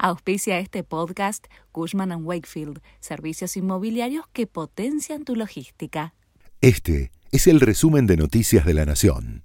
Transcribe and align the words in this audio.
Auspicia 0.00 0.60
este 0.60 0.84
podcast 0.84 1.46
Cushman⁇ 1.72 2.10
Wakefield, 2.24 2.80
servicios 3.00 3.56
inmobiliarios 3.56 4.26
que 4.32 4.46
potencian 4.46 5.24
tu 5.24 5.34
logística. 5.34 6.14
Este 6.60 7.10
es 7.32 7.48
el 7.48 7.58
resumen 7.58 8.06
de 8.06 8.16
Noticias 8.16 8.64
de 8.64 8.74
la 8.74 8.86
Nación. 8.86 9.42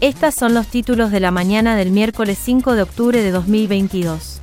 Estas 0.00 0.36
son 0.36 0.54
los 0.54 0.68
títulos 0.68 1.10
de 1.10 1.18
la 1.18 1.32
mañana 1.32 1.74
del 1.74 1.90
miércoles 1.90 2.38
5 2.40 2.76
de 2.76 2.82
octubre 2.82 3.20
de 3.20 3.32
2022. 3.32 4.40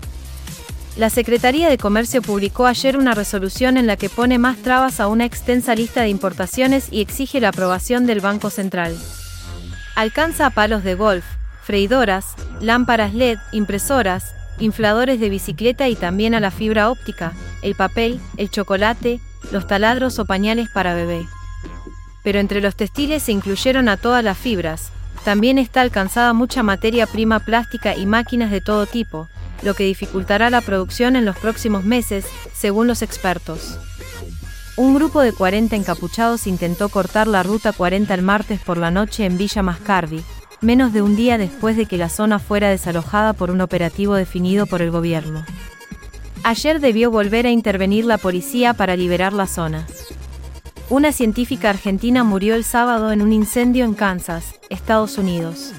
La 0.97 1.09
Secretaría 1.09 1.69
de 1.69 1.77
Comercio 1.77 2.21
publicó 2.21 2.65
ayer 2.65 2.97
una 2.97 3.15
resolución 3.15 3.77
en 3.77 3.87
la 3.87 3.95
que 3.95 4.09
pone 4.09 4.37
más 4.37 4.57
trabas 4.57 4.99
a 4.99 5.07
una 5.07 5.23
extensa 5.23 5.75
lista 5.75 6.01
de 6.01 6.09
importaciones 6.09 6.89
y 6.91 6.99
exige 6.99 7.39
la 7.39 7.49
aprobación 7.49 8.05
del 8.05 8.19
Banco 8.19 8.49
Central. 8.49 8.97
Alcanza 9.95 10.47
a 10.47 10.49
palos 10.49 10.83
de 10.83 10.95
golf, 10.95 11.23
freidoras, 11.63 12.35
lámparas 12.59 13.13
LED, 13.13 13.37
impresoras, 13.53 14.33
infladores 14.59 15.19
de 15.19 15.29
bicicleta 15.29 15.87
y 15.87 15.95
también 15.95 16.35
a 16.35 16.39
la 16.39 16.51
fibra 16.51 16.89
óptica, 16.89 17.33
el 17.61 17.75
papel, 17.75 18.19
el 18.37 18.49
chocolate, 18.49 19.19
los 19.51 19.67
taladros 19.67 20.19
o 20.19 20.25
pañales 20.25 20.69
para 20.69 20.93
bebé. 20.93 21.25
Pero 22.23 22.39
entre 22.39 22.61
los 22.61 22.75
textiles 22.75 23.23
se 23.23 23.31
incluyeron 23.31 23.89
a 23.89 23.97
todas 23.97 24.23
las 24.23 24.37
fibras, 24.37 24.91
también 25.23 25.57
está 25.57 25.81
alcanzada 25.81 26.33
mucha 26.33 26.63
materia 26.63 27.07
prima 27.07 27.39
plástica 27.39 27.95
y 27.95 28.05
máquinas 28.05 28.51
de 28.51 28.59
todo 28.59 28.85
tipo, 28.85 29.29
lo 29.61 29.73
que 29.73 29.85
dificultará 29.85 30.49
la 30.49 30.61
producción 30.61 31.15
en 31.15 31.23
los 31.25 31.37
próximos 31.37 31.85
meses, 31.85 32.25
según 32.53 32.87
los 32.87 33.01
expertos. 33.01 33.79
Un 34.75 34.95
grupo 34.95 35.21
de 35.21 35.31
40 35.31 35.75
encapuchados 35.75 36.47
intentó 36.47 36.89
cortar 36.89 37.27
la 37.27 37.43
ruta 37.43 37.71
40 37.71 38.13
el 38.13 38.21
martes 38.21 38.59
por 38.59 38.77
la 38.77 38.91
noche 38.91 39.25
en 39.25 39.37
Villa 39.37 39.61
Mascardi, 39.61 40.23
menos 40.63 40.93
de 40.93 41.01
un 41.01 41.15
día 41.15 41.37
después 41.37 41.77
de 41.77 41.85
que 41.85 41.97
la 41.97 42.09
zona 42.09 42.39
fuera 42.39 42.69
desalojada 42.69 43.33
por 43.33 43.51
un 43.51 43.61
operativo 43.61 44.15
definido 44.15 44.65
por 44.65 44.81
el 44.81 44.91
gobierno. 44.91 45.45
Ayer 46.43 46.79
debió 46.79 47.11
volver 47.11 47.45
a 47.45 47.51
intervenir 47.51 48.05
la 48.05 48.17
policía 48.17 48.73
para 48.73 48.95
liberar 48.95 49.33
la 49.33 49.47
zona. 49.47 49.85
Una 50.89 51.11
científica 51.11 51.69
argentina 51.69 52.23
murió 52.23 52.55
el 52.55 52.63
sábado 52.63 53.11
en 53.11 53.21
un 53.21 53.31
incendio 53.31 53.85
en 53.85 53.93
Kansas, 53.93 54.55
Estados 54.69 55.17
Unidos. 55.17 55.71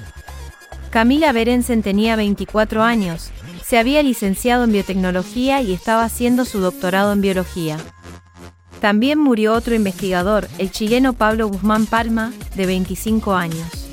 Camila 0.89 1.31
Berensen 1.31 1.83
tenía 1.83 2.15
24 2.15 2.81
años, 2.81 3.31
se 3.63 3.77
había 3.77 4.01
licenciado 4.03 4.63
en 4.63 4.71
biotecnología 4.71 5.61
y 5.61 5.73
estaba 5.73 6.03
haciendo 6.03 6.45
su 6.45 6.59
doctorado 6.59 7.13
en 7.13 7.21
biología. 7.21 7.77
También 8.79 9.19
murió 9.19 9.53
otro 9.53 9.73
investigador, 9.73 10.47
el 10.57 10.71
chileno 10.71 11.13
Pablo 11.13 11.47
Guzmán 11.47 11.85
Palma, 11.85 12.31
de 12.55 12.65
25 12.65 13.33
años. 13.33 13.84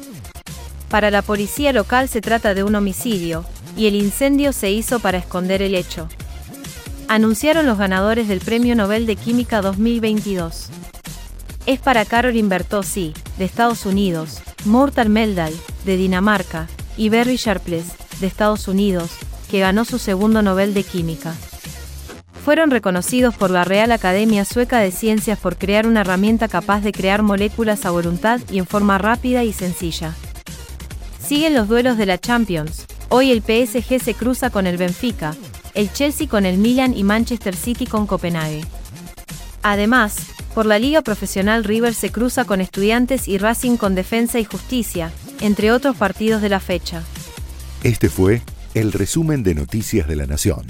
Para 0.93 1.11
la 1.11 1.23
policía 1.23 1.73
local 1.73 2.07
se 2.11 2.21
trata 2.21 2.53
de 2.53 2.65
un 2.65 2.75
homicidio, 2.75 3.47
y 3.79 3.87
el 3.87 3.95
incendio 3.95 4.53
se 4.53 4.71
hizo 4.71 5.01
para 5.01 5.17
esconder 5.17 5.63
el 5.63 5.75
hecho. 5.75 6.07
Anunciaron 7.09 7.65
los 7.65 7.79
ganadores 7.79 8.29
del 8.29 8.41
Premio 8.41 8.77
Nobel 8.77 9.07
de 9.07 9.17
Química 9.17 9.63
2022. 9.63 10.69
Es 11.65 11.81
para 11.81 12.05
Caroline 12.05 12.51
Bertozzi, 12.51 13.15
de 13.39 13.47
Estados 13.47 13.87
Unidos, 13.87 14.43
Mortal 14.67 15.09
Meldal, 15.09 15.55
de 15.87 15.97
Dinamarca, 15.97 16.69
y 16.99 17.09
Barry 17.09 17.37
Sharpless, 17.37 17.87
de 18.21 18.27
Estados 18.27 18.69
Unidos, 18.69 19.13
que 19.51 19.61
ganó 19.61 19.87
su 19.87 19.99
segundo 19.99 20.43
Nobel 20.43 20.75
de 20.75 20.85
Química. 20.85 21.33
Fueron 22.45 22.71
reconocidos 22.71 23.35
por 23.35 23.49
la 23.49 23.65
Real 23.65 23.93
Academia 23.93 24.45
Sueca 24.45 24.81
de 24.81 24.91
Ciencias 24.91 25.39
por 25.39 25.57
crear 25.57 25.87
una 25.87 26.03
herramienta 26.03 26.49
capaz 26.49 26.81
de 26.81 26.93
crear 26.93 27.23
moléculas 27.23 27.87
a 27.87 27.91
voluntad 27.91 28.41
y 28.51 28.59
en 28.59 28.67
forma 28.67 28.99
rápida 28.99 29.43
y 29.43 29.55
sencilla. 29.55 30.15
Siguen 31.33 31.55
los 31.55 31.67
duelos 31.67 31.97
de 31.97 32.05
la 32.05 32.19
Champions. 32.19 32.85
Hoy 33.09 33.31
el 33.31 33.41
PSG 33.41 33.99
se 33.99 34.13
cruza 34.13 34.51
con 34.51 34.67
el 34.67 34.77
Benfica, 34.77 35.35
el 35.73 35.91
Chelsea 35.91 36.29
con 36.29 36.45
el 36.45 36.59
Milan 36.59 36.95
y 36.95 37.05
Manchester 37.05 37.57
City 37.57 37.87
con 37.87 38.07
Copenhague. 38.07 38.67
Además, 39.63 40.15
por 40.55 40.67
la 40.67 40.79
Liga 40.79 41.01
Profesional 41.01 41.65
River 41.65 41.95
se 41.95 42.11
cruza 42.11 42.45
con 42.45 42.61
Estudiantes 42.61 43.29
y 43.29 43.39
Racing 43.39 43.79
con 43.79 43.95
Defensa 43.95 44.41
y 44.41 44.45
Justicia, 44.45 45.11
entre 45.41 45.73
otros 45.73 45.97
partidos 45.97 46.43
de 46.43 46.51
la 46.51 46.61
fecha. 46.61 47.03
Este 47.83 48.11
fue 48.11 48.43
el 48.75 48.93
resumen 48.93 49.43
de 49.43 49.55
Noticias 49.55 50.07
de 50.07 50.17
la 50.17 50.27
Nación. 50.27 50.67